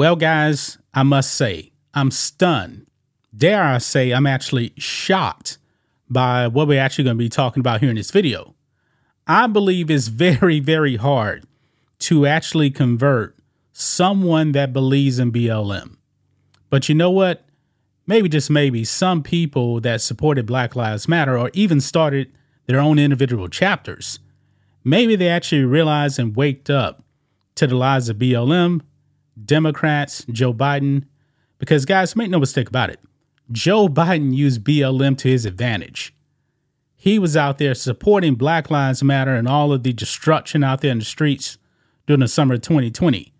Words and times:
Well, 0.00 0.16
guys, 0.16 0.78
I 0.94 1.02
must 1.02 1.34
say, 1.34 1.72
I'm 1.92 2.10
stunned. 2.10 2.86
Dare 3.36 3.62
I 3.62 3.76
say, 3.76 4.12
I'm 4.12 4.26
actually 4.26 4.72
shocked 4.78 5.58
by 6.08 6.48
what 6.48 6.68
we're 6.68 6.80
actually 6.80 7.04
going 7.04 7.18
to 7.18 7.22
be 7.22 7.28
talking 7.28 7.60
about 7.60 7.80
here 7.80 7.90
in 7.90 7.96
this 7.96 8.10
video. 8.10 8.54
I 9.26 9.46
believe 9.46 9.90
it's 9.90 10.08
very, 10.08 10.58
very 10.58 10.96
hard 10.96 11.44
to 11.98 12.24
actually 12.24 12.70
convert 12.70 13.36
someone 13.74 14.52
that 14.52 14.72
believes 14.72 15.18
in 15.18 15.32
BLM. 15.32 15.96
But 16.70 16.88
you 16.88 16.94
know 16.94 17.10
what? 17.10 17.44
Maybe 18.06 18.30
just 18.30 18.48
maybe 18.48 18.84
some 18.84 19.22
people 19.22 19.82
that 19.82 20.00
supported 20.00 20.46
Black 20.46 20.74
Lives 20.74 21.08
Matter 21.08 21.36
or 21.36 21.50
even 21.52 21.78
started 21.78 22.32
their 22.64 22.80
own 22.80 22.98
individual 22.98 23.48
chapters, 23.48 24.18
maybe 24.82 25.14
they 25.14 25.28
actually 25.28 25.66
realized 25.66 26.18
and 26.18 26.34
waked 26.34 26.70
up 26.70 27.04
to 27.56 27.66
the 27.66 27.76
lies 27.76 28.08
of 28.08 28.16
BLM, 28.16 28.80
Democrats, 29.44 30.24
Joe 30.30 30.52
Biden. 30.52 31.04
Because, 31.58 31.84
guys, 31.84 32.16
make 32.16 32.30
no 32.30 32.38
mistake 32.38 32.68
about 32.68 32.90
it, 32.90 33.00
Joe 33.52 33.88
Biden 33.88 34.34
used 34.34 34.64
BLM 34.64 35.16
to 35.18 35.28
his 35.28 35.44
advantage. 35.44 36.14
He 36.94 37.18
was 37.18 37.36
out 37.36 37.58
there 37.58 37.74
supporting 37.74 38.34
Black 38.34 38.70
Lives 38.70 39.02
Matter 39.02 39.34
and 39.34 39.48
all 39.48 39.72
of 39.72 39.82
the 39.82 39.92
destruction 39.92 40.62
out 40.62 40.82
there 40.82 40.92
in 40.92 40.98
the 40.98 41.04
streets 41.04 41.58
during 42.06 42.20
the 42.20 42.28
summer 42.28 42.54
of 42.54 42.62
2020. 42.62 43.32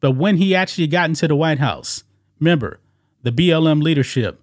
But 0.00 0.12
when 0.12 0.38
he 0.38 0.54
actually 0.54 0.86
got 0.86 1.10
into 1.10 1.28
the 1.28 1.36
White 1.36 1.58
House, 1.58 2.04
remember, 2.40 2.80
the 3.22 3.30
BLM 3.30 3.82
leadership 3.82 4.40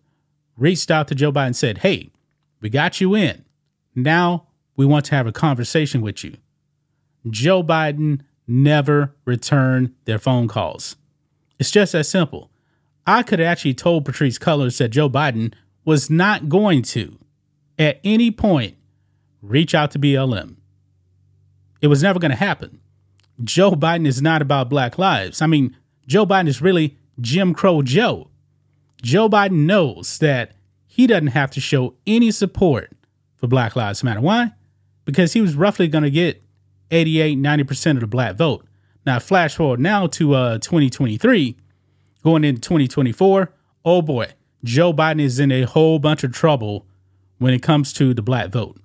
reached 0.56 0.92
out 0.92 1.08
to 1.08 1.16
Joe 1.16 1.32
Biden 1.32 1.48
and 1.48 1.56
said, 1.56 1.78
Hey, 1.80 2.12
we 2.62 2.70
got 2.70 3.02
you 3.02 3.16
in. 3.16 3.44
Now 3.96 4.48
we 4.76 4.86
want 4.86 5.06
to 5.06 5.16
have 5.16 5.28
a 5.28 5.32
conversation 5.32 6.02
with 6.02 6.24
you. 6.24 6.38
Joe 7.30 7.64
Biden 7.64 8.22
never 8.48 9.16
returned 9.26 9.94
their 10.06 10.20
phone 10.20 10.48
calls. 10.48 10.96
It's 11.60 11.72
just 11.72 11.92
that 11.92 12.06
simple. 12.06 12.50
I 13.06 13.24
could 13.24 13.40
have 13.40 13.48
actually 13.48 13.74
told 13.74 14.06
Patrisse 14.06 14.40
Cullors 14.40 14.78
that 14.78 14.90
Joe 14.90 15.10
Biden 15.10 15.54
was 15.86 16.10
not 16.10 16.50
going 16.50 16.82
to, 16.84 17.18
at 17.78 18.00
any 18.04 18.32
point, 18.32 18.78
reach 19.42 19.76
out 19.76 19.92
to 19.92 20.00
BLM. 20.00 20.56
It 21.82 21.88
was 21.88 22.04
never 22.04 22.20
going 22.20 22.32
to 22.32 22.38
happen. 22.38 22.80
Joe 23.44 23.72
Biden 23.72 24.06
is 24.06 24.22
not 24.22 24.42
about 24.42 24.70
black 24.70 24.98
lives. 24.98 25.42
I 25.42 25.48
mean, 25.48 25.76
Joe 26.08 26.26
Biden 26.26 26.48
is 26.48 26.62
really 26.62 26.98
Jim 27.20 27.54
Crow 27.54 27.82
Joe. 27.82 28.30
Joe 29.02 29.30
Biden 29.30 29.66
knows 29.66 30.18
that 30.20 30.52
he 30.86 31.08
doesn't 31.08 31.28
have 31.28 31.52
to 31.52 31.62
show 31.62 31.96
any 32.06 32.32
support 32.32 32.92
for 33.38 33.48
Black 33.48 33.76
Lives 33.76 34.04
Matter. 34.04 34.20
Why? 34.20 34.52
Because 35.06 35.34
he 35.34 35.40
was 35.40 35.56
roughly 35.56 35.88
going 35.88 36.04
to 36.04 36.12
get 36.12 36.44
88, 36.92 37.38
90% 37.38 37.92
of 37.92 38.00
the 38.02 38.08
black 38.08 38.36
vote. 38.36 38.66
Now, 39.10 39.18
flash 39.18 39.56
forward 39.56 39.80
now 39.80 40.06
to 40.06 40.36
uh, 40.36 40.60
2023, 40.60 41.58
going 42.24 42.44
into 42.44 42.62
2024. 42.62 43.52
Oh 43.84 44.04
boy, 44.04 44.28
Joe 44.64 44.94
Biden 44.94 45.20
is 45.20 45.40
in 45.40 45.52
a 45.52 45.64
whole 45.64 45.98
bunch 45.98 46.24
of 46.24 46.32
trouble 46.32 46.86
when 47.40 47.52
it 47.52 47.64
comes 47.64 47.92
to 47.94 48.14
the 48.14 48.22
black 48.22 48.50
vote. 48.50 48.80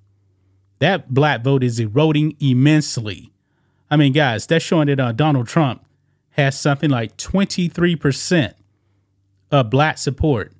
That 0.78 1.12
black 1.12 1.44
vote 1.44 1.62
is 1.62 1.78
eroding 1.78 2.38
immensely. 2.40 3.34
I 3.90 3.98
mean, 3.98 4.14
guys, 4.14 4.46
that's 4.46 4.64
showing 4.64 4.86
that 4.86 4.98
uh, 4.98 5.12
Donald 5.12 5.46
Trump 5.46 5.84
has 6.30 6.58
something 6.58 6.88
like 6.88 7.18
23% 7.18 8.54
of 9.50 9.68
black 9.68 9.98
support 9.98 10.54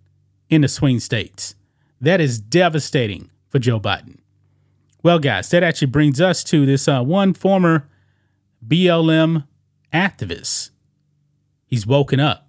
in 0.51 0.61
the 0.61 0.69
swing 0.69 1.01
states. 1.01 1.55
That 2.03 2.21
is 2.21 2.39
devastating 2.39 3.31
for 3.49 3.59
Joe 3.59 3.81
Biden. 3.81 4.19
Well, 5.03 5.19
guys, 5.19 5.49
that 5.49 5.63
actually 5.63 5.87
brings 5.87 6.21
us 6.21 6.45
to 6.45 6.67
this 6.67 6.87
uh, 6.87 7.03
one 7.03 7.33
former 7.33 7.89
BLM 8.69 9.47
activist. 9.95 10.71
He's 11.65 11.87
woken 11.87 12.21
up. 12.21 12.49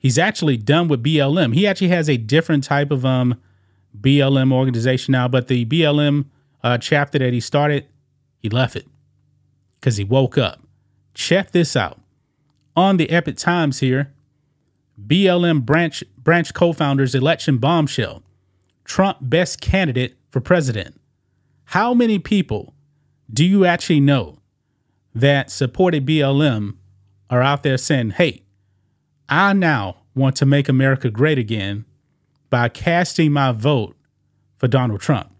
He's 0.00 0.18
actually 0.18 0.56
done 0.56 0.88
with 0.88 1.02
BLM. 1.02 1.54
He 1.54 1.66
actually 1.66 1.88
has 1.88 2.08
a 2.08 2.16
different 2.16 2.64
type 2.64 2.90
of 2.90 3.06
um, 3.06 3.40
BLM 3.98 4.52
organization 4.52 5.12
now, 5.12 5.28
but 5.28 5.48
the 5.48 5.64
BLM 5.64 6.26
uh, 6.62 6.78
chapter 6.78 7.18
that 7.18 7.32
he 7.32 7.40
started, 7.40 7.86
he 8.38 8.48
left 8.48 8.76
it 8.76 8.86
because 9.80 9.96
he 9.96 10.04
woke 10.04 10.36
up. 10.36 10.60
Check 11.14 11.52
this 11.52 11.76
out. 11.76 12.00
On 12.76 12.96
the 12.96 13.10
Epoch 13.10 13.36
Times 13.36 13.80
here, 13.80 14.12
BLM 15.00 15.64
branch 15.64 16.02
branch 16.18 16.54
co-founders 16.54 17.14
election 17.14 17.58
bombshell. 17.58 18.22
Trump 18.84 19.18
best 19.20 19.60
candidate 19.60 20.16
for 20.30 20.40
president. 20.40 21.00
How 21.66 21.94
many 21.94 22.18
people 22.18 22.74
do 23.32 23.44
you 23.44 23.64
actually 23.64 24.00
know 24.00 24.38
that 25.14 25.50
supported 25.50 26.06
BLM 26.06 26.76
are 27.30 27.42
out 27.42 27.62
there 27.62 27.78
saying, 27.78 28.10
"Hey, 28.10 28.42
I 29.28 29.52
now 29.52 29.98
want 30.14 30.36
to 30.36 30.46
make 30.46 30.68
America 30.68 31.10
great 31.10 31.38
again 31.38 31.84
by 32.50 32.68
casting 32.68 33.32
my 33.32 33.52
vote 33.52 33.96
for 34.56 34.68
Donald 34.68 35.00
Trump." 35.00 35.30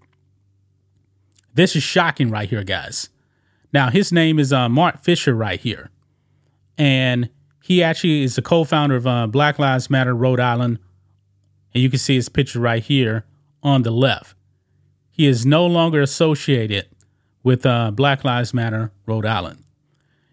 This 1.54 1.76
is 1.76 1.82
shocking 1.82 2.30
right 2.30 2.48
here, 2.48 2.64
guys. 2.64 3.08
Now, 3.72 3.90
his 3.90 4.12
name 4.12 4.38
is 4.38 4.52
uh, 4.52 4.68
Mark 4.68 5.02
Fisher 5.02 5.34
right 5.34 5.58
here. 5.58 5.90
And 6.78 7.28
he 7.62 7.82
actually 7.82 8.22
is 8.22 8.36
the 8.36 8.42
co-founder 8.42 8.94
of 8.94 9.06
uh, 9.06 9.26
Black 9.26 9.58
Lives 9.58 9.90
Matter 9.90 10.14
Rhode 10.14 10.38
Island, 10.38 10.78
and 11.72 11.82
you 11.82 11.90
can 11.90 11.98
see 11.98 12.14
his 12.14 12.28
picture 12.28 12.60
right 12.60 12.82
here 12.82 13.24
on 13.62 13.82
the 13.82 13.90
left. 13.90 14.36
He 15.10 15.26
is 15.26 15.46
no 15.46 15.66
longer 15.66 16.02
associated 16.02 16.88
with 17.42 17.64
uh, 17.64 17.90
Black 17.90 18.24
Lives 18.24 18.52
Matter 18.52 18.92
Rhode 19.06 19.26
Island. 19.26 19.63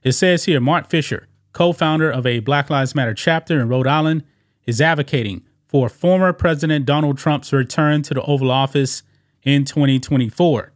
It 0.03 0.13
says 0.13 0.45
here 0.45 0.59
Mark 0.59 0.89
Fisher, 0.89 1.27
co-founder 1.53 2.09
of 2.09 2.25
a 2.25 2.39
Black 2.39 2.69
Lives 2.69 2.95
Matter 2.95 3.13
chapter 3.13 3.59
in 3.59 3.67
Rhode 3.67 3.87
Island, 3.87 4.23
is 4.65 4.81
advocating 4.81 5.43
for 5.67 5.89
former 5.89 6.33
President 6.33 6.85
Donald 6.85 7.17
Trump's 7.17 7.53
return 7.53 8.01
to 8.03 8.13
the 8.13 8.21
Oval 8.23 8.51
Office 8.51 9.03
in 9.43 9.65
2024 9.65 10.71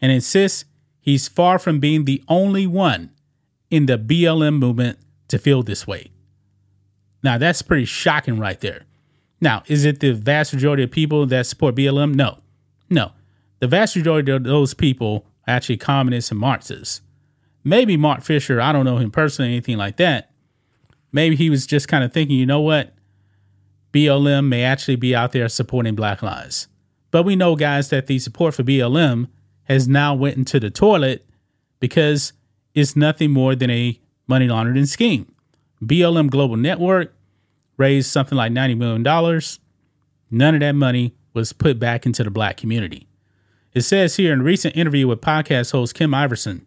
and 0.00 0.12
insists 0.12 0.64
he's 1.00 1.28
far 1.28 1.58
from 1.58 1.80
being 1.80 2.04
the 2.04 2.22
only 2.28 2.66
one 2.66 3.10
in 3.70 3.86
the 3.86 3.98
BLM 3.98 4.58
movement 4.58 4.98
to 5.28 5.38
feel 5.38 5.62
this 5.62 5.86
way. 5.86 6.10
Now, 7.22 7.38
that's 7.38 7.62
pretty 7.62 7.86
shocking 7.86 8.38
right 8.38 8.60
there. 8.60 8.82
Now, 9.40 9.62
is 9.66 9.84
it 9.84 10.00
the 10.00 10.12
vast 10.12 10.54
majority 10.54 10.82
of 10.82 10.90
people 10.90 11.26
that 11.26 11.46
support 11.46 11.74
BLM? 11.74 12.14
No. 12.14 12.38
No. 12.88 13.12
The 13.58 13.66
vast 13.66 13.96
majority 13.96 14.32
of 14.32 14.44
those 14.44 14.74
people 14.74 15.26
are 15.46 15.54
actually 15.54 15.78
communists 15.78 16.30
and 16.30 16.40
Marxists. 16.40 17.00
Maybe 17.66 17.96
Mark 17.96 18.22
Fisher, 18.22 18.60
I 18.60 18.70
don't 18.70 18.84
know 18.84 18.98
him 18.98 19.10
personally, 19.10 19.50
anything 19.50 19.76
like 19.76 19.96
that. 19.96 20.30
Maybe 21.10 21.34
he 21.34 21.50
was 21.50 21.66
just 21.66 21.88
kind 21.88 22.04
of 22.04 22.12
thinking, 22.12 22.36
you 22.36 22.46
know 22.46 22.60
what? 22.60 22.94
BLM 23.92 24.46
may 24.46 24.62
actually 24.62 24.94
be 24.94 25.16
out 25.16 25.32
there 25.32 25.48
supporting 25.48 25.96
black 25.96 26.22
lives. 26.22 26.68
But 27.10 27.24
we 27.24 27.34
know, 27.34 27.56
guys, 27.56 27.90
that 27.90 28.06
the 28.06 28.20
support 28.20 28.54
for 28.54 28.62
BLM 28.62 29.26
has 29.64 29.88
now 29.88 30.14
went 30.14 30.36
into 30.36 30.60
the 30.60 30.70
toilet 30.70 31.26
because 31.80 32.32
it's 32.72 32.94
nothing 32.94 33.32
more 33.32 33.56
than 33.56 33.70
a 33.70 34.00
money 34.28 34.46
laundering 34.46 34.86
scheme. 34.86 35.34
BLM 35.82 36.30
Global 36.30 36.56
Network 36.56 37.16
raised 37.78 38.08
something 38.08 38.38
like 38.38 38.52
$90 38.52 38.78
million. 38.78 39.02
None 40.30 40.54
of 40.54 40.60
that 40.60 40.74
money 40.76 41.16
was 41.34 41.52
put 41.52 41.80
back 41.80 42.06
into 42.06 42.22
the 42.22 42.30
black 42.30 42.58
community. 42.58 43.08
It 43.74 43.80
says 43.80 44.14
here 44.14 44.32
in 44.32 44.42
a 44.42 44.44
recent 44.44 44.76
interview 44.76 45.08
with 45.08 45.20
podcast 45.20 45.72
host 45.72 45.96
Kim 45.96 46.12
Iversen, 46.12 46.64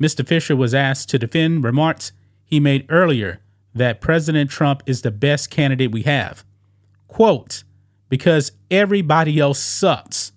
Mr. 0.00 0.26
Fisher 0.26 0.56
was 0.56 0.74
asked 0.74 1.08
to 1.10 1.18
defend 1.18 1.64
remarks 1.64 2.12
he 2.44 2.60
made 2.60 2.86
earlier 2.88 3.40
that 3.74 4.00
President 4.00 4.50
Trump 4.50 4.82
is 4.86 5.02
the 5.02 5.10
best 5.10 5.50
candidate 5.50 5.92
we 5.92 6.02
have. 6.02 6.44
Quote, 7.08 7.64
because 8.08 8.52
everybody 8.70 9.38
else 9.38 9.58
sucks, 9.58 10.32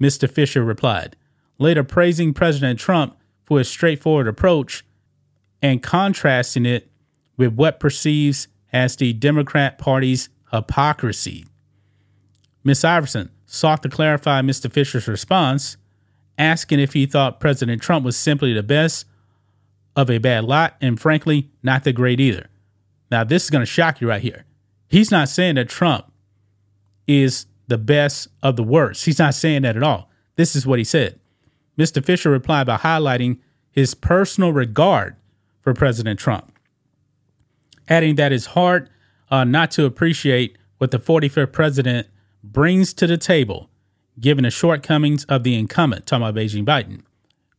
Mr. 0.00 0.28
Fisher 0.28 0.64
replied, 0.64 1.16
later 1.58 1.84
praising 1.84 2.32
President 2.32 2.78
Trump 2.78 3.16
for 3.44 3.58
his 3.58 3.68
straightforward 3.68 4.26
approach 4.26 4.84
and 5.60 5.82
contrasting 5.82 6.64
it 6.66 6.90
with 7.36 7.52
what 7.54 7.80
perceives 7.80 8.48
as 8.72 8.96
the 8.96 9.12
Democrat 9.12 9.78
Party's 9.78 10.28
hypocrisy. 10.52 11.44
Ms. 12.64 12.80
Iversen 12.80 13.30
sought 13.46 13.82
to 13.82 13.88
clarify 13.88 14.40
Mr. 14.42 14.70
Fisher's 14.70 15.08
response, 15.08 15.76
asking 16.40 16.80
if 16.80 16.94
he 16.94 17.04
thought 17.04 17.38
President 17.38 17.82
Trump 17.82 18.04
was 18.04 18.16
simply 18.16 18.52
the 18.54 18.62
best 18.62 19.04
of 19.94 20.10
a 20.10 20.18
bad 20.18 20.44
lot 20.44 20.74
and, 20.80 20.98
frankly, 20.98 21.50
not 21.62 21.84
the 21.84 21.92
great 21.92 22.18
either. 22.18 22.48
Now, 23.10 23.24
this 23.24 23.44
is 23.44 23.50
going 23.50 23.60
to 23.60 23.66
shock 23.66 24.00
you 24.00 24.08
right 24.08 24.22
here. 24.22 24.46
He's 24.88 25.10
not 25.10 25.28
saying 25.28 25.56
that 25.56 25.68
Trump 25.68 26.10
is 27.06 27.46
the 27.68 27.78
best 27.78 28.28
of 28.42 28.56
the 28.56 28.62
worst. 28.62 29.04
He's 29.04 29.18
not 29.18 29.34
saying 29.34 29.62
that 29.62 29.76
at 29.76 29.82
all. 29.82 30.10
This 30.36 30.56
is 30.56 30.66
what 30.66 30.78
he 30.78 30.84
said. 30.84 31.20
Mr. 31.78 32.04
Fisher 32.04 32.30
replied 32.30 32.66
by 32.66 32.76
highlighting 32.76 33.38
his 33.70 33.94
personal 33.94 34.52
regard 34.52 35.16
for 35.60 35.74
President 35.74 36.18
Trump, 36.18 36.52
adding 37.88 38.16
that 38.16 38.32
it's 38.32 38.46
hard 38.46 38.88
uh, 39.30 39.44
not 39.44 39.70
to 39.72 39.84
appreciate 39.84 40.56
what 40.78 40.90
the 40.90 40.98
45th 40.98 41.52
president 41.52 42.08
brings 42.42 42.92
to 42.94 43.06
the 43.06 43.18
table, 43.18 43.69
given 44.20 44.44
the 44.44 44.50
shortcomings 44.50 45.24
of 45.24 45.42
the 45.42 45.58
incumbent, 45.58 46.06
talking 46.06 46.26
about 46.26 46.40
Beijing 46.40 46.64
Biden. 46.64 47.02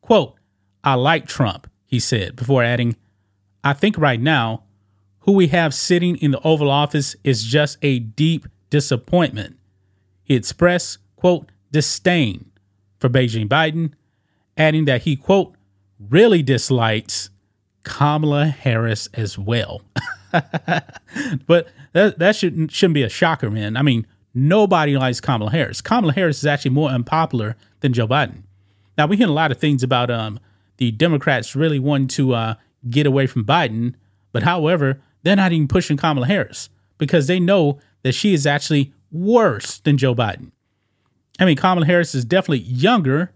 Quote, 0.01 0.35
I 0.83 0.95
like 0.95 1.27
Trump, 1.27 1.69
he 1.85 1.99
said, 1.99 2.35
before 2.35 2.63
adding, 2.63 2.95
I 3.63 3.73
think 3.73 3.97
right 3.97 4.19
now, 4.19 4.63
who 5.21 5.33
we 5.33 5.47
have 5.47 5.73
sitting 5.73 6.17
in 6.17 6.31
the 6.31 6.41
Oval 6.41 6.69
Office 6.69 7.15
is 7.23 7.43
just 7.43 7.77
a 7.81 7.99
deep 7.99 8.47
disappointment. 8.69 9.57
He 10.23 10.35
expressed, 10.35 10.97
quote, 11.15 11.51
disdain 11.71 12.51
for 12.99 13.09
Beijing 13.09 13.47
Biden, 13.47 13.93
adding 14.57 14.85
that 14.85 15.03
he, 15.03 15.15
quote, 15.15 15.55
really 15.99 16.41
dislikes 16.41 17.29
Kamala 17.83 18.45
Harris 18.47 19.07
as 19.13 19.37
well. 19.37 19.81
but 20.31 21.67
that, 21.93 22.17
that 22.17 22.35
shouldn't, 22.35 22.71
shouldn't 22.71 22.95
be 22.95 23.03
a 23.03 23.09
shocker, 23.09 23.51
man. 23.51 23.77
I 23.77 23.81
mean, 23.81 24.07
nobody 24.33 24.97
likes 24.97 25.21
Kamala 25.21 25.51
Harris. 25.51 25.81
Kamala 25.81 26.13
Harris 26.13 26.39
is 26.39 26.45
actually 26.45 26.71
more 26.71 26.89
unpopular 26.89 27.55
than 27.81 27.93
Joe 27.93 28.07
Biden. 28.07 28.43
Now, 28.97 29.07
we 29.07 29.17
hear 29.17 29.27
a 29.27 29.31
lot 29.31 29.51
of 29.51 29.57
things 29.57 29.83
about 29.83 30.09
um, 30.11 30.39
the 30.77 30.91
Democrats 30.91 31.55
really 31.55 31.79
wanting 31.79 32.07
to 32.09 32.33
uh, 32.33 32.55
get 32.89 33.05
away 33.05 33.27
from 33.27 33.45
Biden, 33.45 33.95
but 34.31 34.43
however, 34.43 35.01
they're 35.23 35.35
not 35.35 35.51
even 35.51 35.67
pushing 35.67 35.97
Kamala 35.97 36.27
Harris 36.27 36.69
because 36.97 37.27
they 37.27 37.39
know 37.39 37.79
that 38.03 38.13
she 38.13 38.33
is 38.33 38.45
actually 38.45 38.93
worse 39.11 39.79
than 39.79 39.97
Joe 39.97 40.15
Biden. 40.15 40.51
I 41.39 41.45
mean, 41.45 41.57
Kamala 41.57 41.85
Harris 41.85 42.13
is 42.13 42.25
definitely 42.25 42.59
younger, 42.59 43.31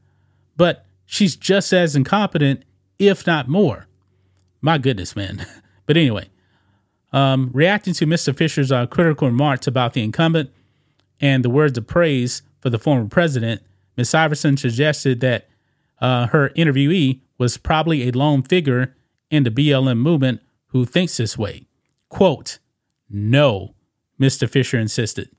but 0.57 0.86
she's 1.06 1.36
just 1.36 1.74
as 1.74 1.95
incompetent, 1.95 2.63
if 3.00 3.25
not 3.25 3.48
more. 3.48 3.88
My 4.62 4.77
goodness, 4.77 5.15
man. 5.15 5.45
But 5.88 5.98
anyway, 5.98 6.30
um, 7.13 7.51
reacting 7.53 7.94
to 7.94 8.07
Mr. 8.07 8.36
Fisher's 8.36 8.71
uh, 8.71 8.88
critical 8.88 9.27
remarks 9.27 9.68
about 9.68 9.94
the 9.94 10.03
incumbent 10.03 10.51
and 11.19 11.44
the 11.44 11.50
words 11.50 11.77
of 11.77 11.88
praise 11.88 12.41
for 12.59 12.69
the 12.69 12.79
former 12.79 13.07
president, 13.07 13.62
Ms. 13.97 14.12
Iversen 14.12 14.59
suggested 14.59 15.21
that 15.21 15.47
uh, 16.01 16.27
her 16.27 16.50
interviewee 16.50 17.21
was 17.38 17.57
probably 17.57 18.07
a 18.07 18.12
lone 18.12 18.44
figure 18.44 18.95
in 19.29 19.44
the 19.44 19.51
BLM 19.51 19.97
movement 19.97 20.41
who 20.67 20.85
thinks 20.85 21.17
this 21.17 21.38
way. 21.38 21.65
Quote, 22.09 22.59
no, 23.09 23.75
Mr. 24.19 24.50
Fisher 24.50 24.79
insisted. 24.79 25.29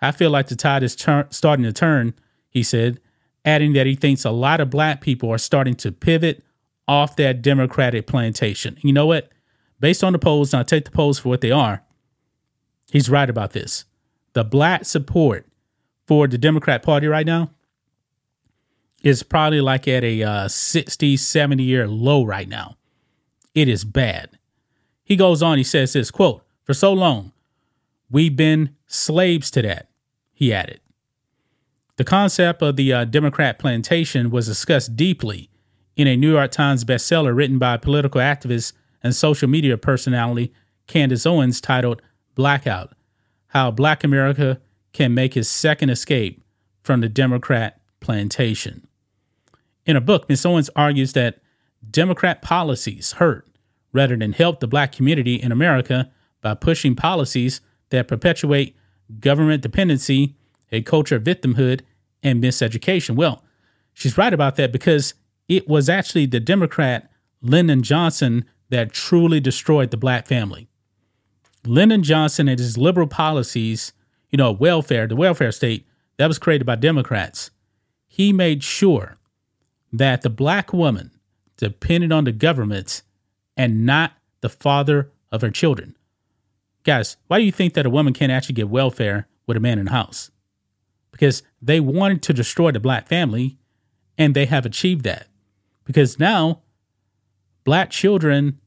I 0.00 0.12
feel 0.12 0.30
like 0.30 0.48
the 0.48 0.56
tide 0.56 0.82
is 0.82 0.96
tur- 0.96 1.28
starting 1.30 1.64
to 1.64 1.72
turn, 1.72 2.14
he 2.48 2.62
said, 2.62 3.00
adding 3.44 3.72
that 3.74 3.86
he 3.86 3.94
thinks 3.94 4.24
a 4.24 4.30
lot 4.30 4.60
of 4.60 4.70
black 4.70 5.00
people 5.00 5.30
are 5.30 5.38
starting 5.38 5.74
to 5.76 5.92
pivot 5.92 6.42
off 6.88 7.16
that 7.16 7.42
Democratic 7.42 8.06
plantation. 8.06 8.78
You 8.80 8.92
know 8.92 9.06
what? 9.06 9.30
Based 9.78 10.02
on 10.02 10.12
the 10.12 10.18
polls, 10.18 10.52
I 10.52 10.62
take 10.62 10.84
the 10.84 10.90
polls 10.90 11.18
for 11.18 11.28
what 11.28 11.40
they 11.40 11.50
are, 11.50 11.82
he's 12.90 13.08
right 13.08 13.30
about 13.30 13.52
this. 13.52 13.84
The 14.32 14.44
black 14.44 14.84
support 14.84 15.46
for 16.06 16.26
the 16.26 16.38
Democrat 16.38 16.82
Party 16.82 17.06
right 17.06 17.26
now 17.26 17.50
is 19.02 19.22
probably 19.22 19.60
like 19.60 19.88
at 19.88 20.04
a 20.04 20.22
uh, 20.22 20.48
60, 20.48 21.16
70 21.16 21.62
year 21.62 21.88
low 21.88 22.24
right 22.24 22.48
now. 22.48 22.76
It 23.54 23.68
is 23.68 23.84
bad. 23.84 24.38
He 25.02 25.16
goes 25.16 25.42
on, 25.42 25.58
he 25.58 25.64
says 25.64 25.92
this 25.92 26.10
quote, 26.10 26.44
For 26.64 26.74
so 26.74 26.92
long, 26.92 27.32
we've 28.10 28.36
been 28.36 28.76
slaves 28.86 29.50
to 29.52 29.62
that, 29.62 29.88
he 30.32 30.52
added. 30.52 30.80
The 31.96 32.04
concept 32.04 32.62
of 32.62 32.76
the 32.76 32.92
uh, 32.92 33.04
Democrat 33.04 33.58
plantation 33.58 34.30
was 34.30 34.46
discussed 34.46 34.96
deeply 34.96 35.50
in 35.96 36.06
a 36.06 36.16
New 36.16 36.32
York 36.32 36.50
Times 36.50 36.84
bestseller 36.84 37.34
written 37.34 37.58
by 37.58 37.76
political 37.76 38.20
activist 38.20 38.72
and 39.02 39.14
social 39.14 39.48
media 39.48 39.76
personality 39.76 40.52
Candace 40.86 41.26
Owens 41.26 41.60
titled 41.60 42.00
Blackout 42.34 42.92
How 43.50 43.72
Black 43.72 44.04
America 44.04 44.60
Can 44.92 45.12
Make 45.12 45.34
His 45.34 45.48
Second 45.48 45.90
Escape 45.90 46.40
from 46.82 47.00
the 47.00 47.08
Democrat 47.08 47.80
Plantation. 47.98 48.86
In 49.84 49.96
a 49.96 50.00
book, 50.00 50.28
Ms. 50.28 50.46
Owens 50.46 50.70
argues 50.76 51.14
that 51.14 51.40
Democrat 51.90 52.42
policies 52.42 53.12
hurt 53.12 53.48
rather 53.92 54.16
than 54.16 54.34
help 54.34 54.60
the 54.60 54.68
black 54.68 54.92
community 54.92 55.34
in 55.34 55.50
America 55.50 56.12
by 56.40 56.54
pushing 56.54 56.94
policies 56.94 57.60
that 57.88 58.06
perpetuate 58.06 58.76
government 59.18 59.62
dependency, 59.62 60.36
a 60.70 60.80
culture 60.82 61.16
of 61.16 61.24
victimhood, 61.24 61.80
and 62.22 62.40
miseducation. 62.40 63.16
Well, 63.16 63.42
she's 63.92 64.16
right 64.16 64.32
about 64.32 64.54
that 64.56 64.70
because 64.70 65.14
it 65.48 65.68
was 65.68 65.88
actually 65.88 66.26
the 66.26 66.38
Democrat 66.38 67.10
Lyndon 67.42 67.82
Johnson 67.82 68.44
that 68.68 68.92
truly 68.92 69.40
destroyed 69.40 69.90
the 69.90 69.96
black 69.96 70.28
family. 70.28 70.69
Lyndon 71.64 72.02
Johnson 72.02 72.48
and 72.48 72.58
his 72.58 72.78
liberal 72.78 73.06
policies, 73.06 73.92
you 74.30 74.36
know, 74.36 74.52
welfare, 74.52 75.06
the 75.06 75.16
welfare 75.16 75.52
state, 75.52 75.86
that 76.16 76.26
was 76.26 76.38
created 76.38 76.64
by 76.64 76.76
Democrats. 76.76 77.50
He 78.06 78.32
made 78.32 78.62
sure 78.62 79.18
that 79.92 80.22
the 80.22 80.30
black 80.30 80.72
woman 80.72 81.10
depended 81.56 82.12
on 82.12 82.24
the 82.24 82.32
government 82.32 83.02
and 83.56 83.84
not 83.84 84.12
the 84.40 84.48
father 84.48 85.10
of 85.30 85.42
her 85.42 85.50
children. 85.50 85.96
Guys, 86.84 87.16
why 87.26 87.38
do 87.38 87.44
you 87.44 87.52
think 87.52 87.74
that 87.74 87.86
a 87.86 87.90
woman 87.90 88.12
can't 88.12 88.32
actually 88.32 88.54
get 88.54 88.68
welfare 88.68 89.28
with 89.46 89.56
a 89.56 89.60
man 89.60 89.78
in 89.78 89.84
the 89.84 89.90
house? 89.90 90.30
Because 91.10 91.42
they 91.60 91.80
wanted 91.80 92.22
to 92.22 92.32
destroy 92.32 92.70
the 92.70 92.80
black 92.80 93.06
family 93.06 93.58
and 94.16 94.34
they 94.34 94.46
have 94.46 94.64
achieved 94.64 95.04
that. 95.04 95.26
Because 95.84 96.18
now 96.18 96.60
black 97.64 97.90
children 97.90 98.58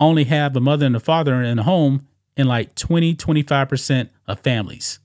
only 0.00 0.24
have 0.24 0.56
a 0.56 0.60
mother 0.60 0.86
and 0.86 0.96
a 0.96 1.00
father 1.00 1.42
in 1.42 1.58
a 1.58 1.62
home 1.62 2.06
in 2.36 2.46
like 2.46 2.74
20, 2.74 3.14
25% 3.14 4.08
of 4.26 4.40
families. 4.40 4.98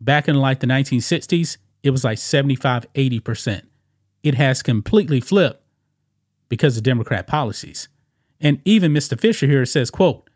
Back 0.00 0.28
in 0.28 0.36
like 0.36 0.60
the 0.60 0.66
1960s, 0.66 1.56
it 1.82 1.90
was 1.90 2.04
like 2.04 2.18
75, 2.18 2.86
80%. 2.92 3.62
It 4.22 4.34
has 4.34 4.62
completely 4.62 5.20
flipped 5.20 5.62
because 6.48 6.76
of 6.76 6.82
Democrat 6.82 7.26
policies. 7.26 7.88
And 8.40 8.60
even 8.64 8.92
Mr. 8.92 9.18
Fisher 9.18 9.46
here 9.46 9.64
says, 9.64 9.90
quote, 9.90 10.28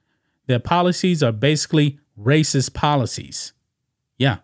their 0.46 0.58
policies 0.58 1.22
are 1.22 1.32
basically 1.32 1.98
racist 2.18 2.72
policies. 2.72 3.52
Yeah. 4.16 4.38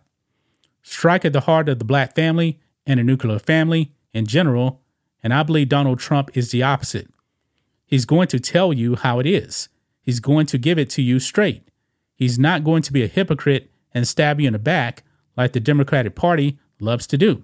Strike 0.83 1.25
at 1.25 1.33
the 1.33 1.41
heart 1.41 1.67
of 1.69 1.79
the 1.79 1.85
black 1.85 2.15
family 2.15 2.59
and 2.85 2.99
the 2.99 3.03
nuclear 3.03 3.39
family 3.39 3.91
in 4.13 4.25
general. 4.25 4.81
And 5.23 5.33
I 5.33 5.43
believe 5.43 5.69
Donald 5.69 5.99
Trump 5.99 6.29
is 6.35 6.51
the 6.51 6.63
opposite. 6.63 7.09
He's 7.87 8.05
going 8.05 8.27
to 8.27 8.39
tell 8.39 8.73
you 8.73 8.95
how 8.97 9.19
it 9.19 9.25
is. 9.25 9.69
He's 10.01 10.19
going 10.19 10.45
to 10.47 10.57
give 10.57 10.77
it 10.77 10.89
to 10.91 11.01
you 11.01 11.19
straight. 11.19 11.69
He's 12.13 12.37
not 12.37 12.63
going 12.63 12.81
to 12.83 12.93
be 12.93 13.01
a 13.01 13.07
hypocrite 13.07 13.71
and 13.93 14.07
stab 14.07 14.39
you 14.39 14.47
in 14.47 14.53
the 14.53 14.59
back 14.59 15.03
like 15.37 15.53
the 15.53 15.59
Democratic 15.59 16.13
Party 16.13 16.59
loves 16.79 17.07
to 17.07 17.17
do. 17.17 17.43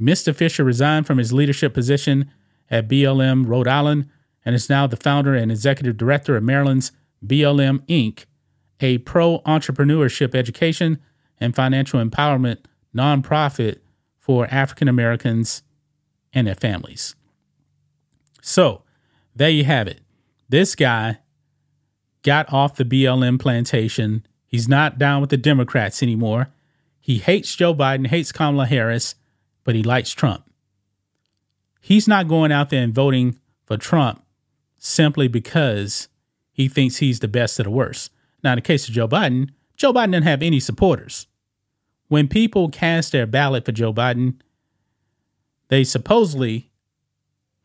Mr. 0.00 0.34
Fisher 0.34 0.64
resigned 0.64 1.06
from 1.06 1.18
his 1.18 1.32
leadership 1.32 1.72
position 1.72 2.30
at 2.70 2.88
BLM 2.88 3.46
Rhode 3.46 3.68
Island 3.68 4.08
and 4.44 4.54
is 4.54 4.68
now 4.68 4.86
the 4.86 4.96
founder 4.96 5.34
and 5.34 5.50
executive 5.50 5.96
director 5.96 6.36
of 6.36 6.42
Maryland's 6.42 6.92
BLM 7.24 7.80
Inc., 7.86 8.24
a 8.80 8.98
pro 8.98 9.40
entrepreneurship 9.40 10.34
education 10.34 10.98
and 11.40 11.54
financial 11.54 12.04
empowerment 12.04 12.58
nonprofit 12.94 13.78
for 14.18 14.46
African 14.50 14.88
Americans 14.88 15.62
and 16.32 16.46
their 16.46 16.54
families. 16.54 17.14
So, 18.40 18.82
there 19.38 19.50
you 19.50 19.64
have 19.64 19.88
it. 19.88 20.00
This 20.48 20.74
guy 20.74 21.18
got 22.22 22.52
off 22.52 22.76
the 22.76 22.84
BLM 22.84 23.40
plantation. 23.40 24.26
He's 24.46 24.68
not 24.68 24.98
down 24.98 25.20
with 25.20 25.30
the 25.30 25.36
Democrats 25.36 26.02
anymore. 26.02 26.48
He 27.00 27.18
hates 27.18 27.54
Joe 27.54 27.74
Biden, 27.74 28.08
hates 28.08 28.32
Kamala 28.32 28.66
Harris, 28.66 29.14
but 29.64 29.74
he 29.74 29.82
likes 29.82 30.10
Trump. 30.10 30.44
He's 31.80 32.08
not 32.08 32.28
going 32.28 32.52
out 32.52 32.70
there 32.70 32.82
and 32.82 32.94
voting 32.94 33.38
for 33.64 33.76
Trump 33.76 34.22
simply 34.78 35.28
because 35.28 36.08
he 36.52 36.68
thinks 36.68 36.96
he's 36.96 37.20
the 37.20 37.28
best 37.28 37.58
of 37.58 37.64
the 37.64 37.70
worst. 37.70 38.10
Now, 38.42 38.52
in 38.52 38.56
the 38.56 38.62
case 38.62 38.88
of 38.88 38.94
Joe 38.94 39.08
Biden, 39.08 39.50
Joe 39.76 39.92
Biden 39.92 40.12
didn't 40.12 40.24
have 40.24 40.42
any 40.42 40.60
supporters. 40.60 41.26
When 42.08 42.28
people 42.28 42.68
cast 42.68 43.12
their 43.12 43.26
ballot 43.26 43.64
for 43.64 43.72
Joe 43.72 43.92
Biden, 43.92 44.34
they 45.68 45.84
supposedly, 45.84 46.67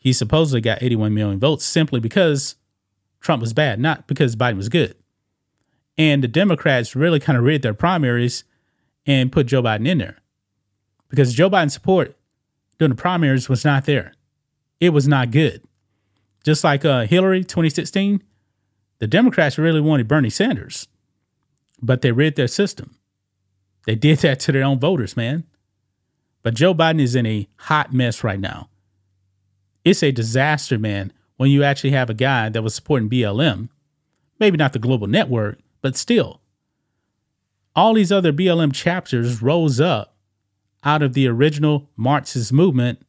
he 0.03 0.11
supposedly 0.11 0.59
got 0.59 0.83
81 0.83 1.13
million 1.13 1.39
votes 1.39 1.63
simply 1.63 2.01
because 2.01 2.57
Trump 3.21 3.39
was 3.39 3.53
bad, 3.53 3.79
not 3.79 4.05
because 4.05 4.35
Biden 4.35 4.57
was 4.57 4.67
good. 4.67 4.95
And 5.97 6.21
the 6.21 6.27
Democrats 6.27 6.93
really 6.93 7.21
kind 7.21 7.37
of 7.37 7.45
rigged 7.45 7.63
their 7.63 7.73
primaries 7.73 8.43
and 9.05 9.31
put 9.31 9.47
Joe 9.47 9.63
Biden 9.63 9.87
in 9.87 9.99
there 9.99 10.17
because 11.07 11.33
Joe 11.33 11.49
Biden's 11.49 11.73
support 11.73 12.17
during 12.77 12.89
the 12.89 13.01
primaries 13.01 13.47
was 13.47 13.63
not 13.63 13.85
there. 13.85 14.13
It 14.81 14.89
was 14.89 15.07
not 15.07 15.31
good. 15.31 15.63
Just 16.43 16.65
like 16.65 16.83
uh, 16.83 17.05
Hillary 17.05 17.39
2016, 17.41 18.21
the 18.99 19.07
Democrats 19.07 19.57
really 19.57 19.79
wanted 19.79 20.09
Bernie 20.09 20.29
Sanders, 20.29 20.89
but 21.81 22.01
they 22.01 22.11
rigged 22.11 22.35
their 22.35 22.47
system. 22.47 22.97
They 23.85 23.95
did 23.95 24.17
that 24.19 24.41
to 24.41 24.51
their 24.51 24.63
own 24.63 24.79
voters, 24.79 25.15
man. 25.15 25.45
But 26.41 26.55
Joe 26.55 26.73
Biden 26.73 26.99
is 26.99 27.15
in 27.15 27.25
a 27.25 27.47
hot 27.55 27.93
mess 27.93 28.21
right 28.21 28.39
now. 28.39 28.67
It's 29.83 30.03
a 30.03 30.11
disaster, 30.11 30.77
man, 30.79 31.11
when 31.37 31.51
you 31.51 31.63
actually 31.63 31.91
have 31.91 32.09
a 32.09 32.13
guy 32.13 32.49
that 32.49 32.61
was 32.61 32.73
supporting 32.75 33.09
BLM, 33.09 33.69
maybe 34.39 34.57
not 34.57 34.73
the 34.73 34.79
global 34.79 35.07
network, 35.07 35.59
but 35.81 35.97
still. 35.97 36.41
All 37.75 37.93
these 37.93 38.11
other 38.11 38.31
BLM 38.31 38.73
chapters 38.73 39.41
rose 39.41 39.81
up 39.81 40.15
out 40.83 41.01
of 41.01 41.13
the 41.13 41.27
original 41.27 41.89
Marxist 41.97 42.53
movement 42.53 43.01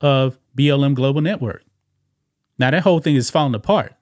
of 0.00 0.38
BLM 0.56 0.94
Global 0.94 1.20
Network. 1.20 1.62
Now, 2.58 2.70
that 2.70 2.82
whole 2.82 3.00
thing 3.00 3.16
is 3.16 3.30
falling 3.30 3.54
apart. 3.54 3.94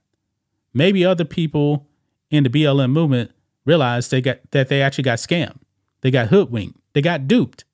maybe 0.73 1.05
other 1.05 1.25
people 1.25 1.87
in 2.31 2.45
the 2.45 2.51
BLM 2.51 2.91
movement 2.91 3.33
realized 3.65 4.11
they 4.11 4.21
got 4.21 4.39
that 4.53 4.69
they 4.69 4.83
actually 4.83 5.05
got 5.05 5.19
scammed. 5.19 5.59
They 6.01 6.11
got 6.11 6.29
hoodwinked. 6.29 6.79
They 6.93 7.03
got 7.03 7.29
duped. 7.29 7.65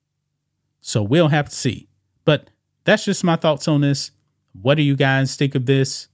So 0.81 1.01
we'll 1.01 1.29
have 1.29 1.49
to 1.49 1.55
see. 1.55 1.87
But 2.25 2.49
that's 2.83 3.05
just 3.05 3.23
my 3.23 3.35
thoughts 3.35 3.67
on 3.67 3.81
this. 3.81 4.11
What 4.61 4.75
do 4.75 4.83
you 4.83 4.95
guys 4.95 5.35
think 5.35 5.55
of 5.55 5.65
this? 5.65 6.07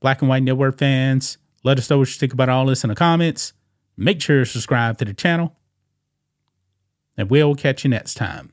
Black 0.00 0.20
and 0.20 0.28
White 0.28 0.42
Network 0.42 0.78
fans, 0.78 1.38
let 1.64 1.78
us 1.78 1.90
know 1.90 1.98
what 1.98 2.08
you 2.08 2.14
think 2.14 2.32
about 2.32 2.48
all 2.48 2.66
this 2.66 2.84
in 2.84 2.88
the 2.88 2.94
comments. 2.94 3.52
Make 3.96 4.20
sure 4.20 4.40
to 4.40 4.46
subscribe 4.46 4.98
to 4.98 5.04
the 5.04 5.14
channel. 5.14 5.56
And 7.16 7.30
we'll 7.30 7.54
catch 7.54 7.84
you 7.84 7.90
next 7.90 8.14
time. 8.14 8.52